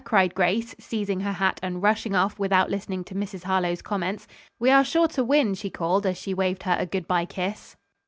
[0.03, 3.43] cried Grace, seizing her hat and rushing off without listening to Mrs.
[3.43, 4.27] Harlowe's comments.
[4.59, 7.75] "We are sure to win," she called as she waved her a good bye kiss.